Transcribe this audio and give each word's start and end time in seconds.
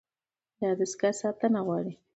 دا 0.59 0.69
دستګاه 0.79 1.13
ساتنه 1.21 1.59
غواړي. 1.65 1.93